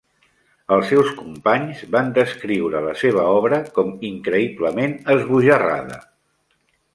Els 0.75 0.85
seus 0.91 1.09
companys 1.17 1.83
van 1.95 2.09
descriure 2.15 2.81
la 2.87 2.95
seva 3.03 3.27
obra 3.35 3.61
com 3.77 3.93
"increïblement 4.13 4.97
esbojarrada". 5.17 6.01